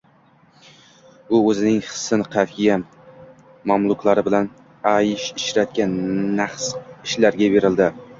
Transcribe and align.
U 1.35 1.41
o‘zining 1.49 1.81
Hisun-Qayfa 1.89 2.77
mamluklari 3.71 4.23
bilan 4.29 4.49
aysh-ishratga, 4.93 5.87
nahs 6.41 6.67
ishlarga 7.09 7.51
berildi 7.57 7.91